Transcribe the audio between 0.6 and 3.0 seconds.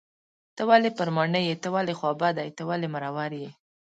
ولې پر ماڼي یې .ته ولې خوابدی یې .ته ولې